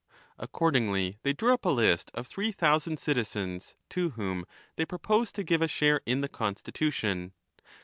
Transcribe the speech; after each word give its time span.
Ac 0.39 0.49
cordingly 0.51 1.17
they 1.21 1.31
drew 1.31 1.53
up 1.53 1.63
a 1.63 1.69
list 1.69 2.09
of 2.15 2.25
three 2.25 2.51
thousand 2.51 2.93
1 2.93 2.97
citizens, 2.97 3.75
to 3.89 4.09
whom 4.09 4.45
they 4.75 4.81
announced 4.89 5.35
that 5.35 5.35
they 5.35 5.41
would 5.43 5.47
give 5.47 5.61
a 5.61 5.67
share 5.67 6.01
in 6.07 6.21
the 6.21 6.27
constitution. 6.27 7.33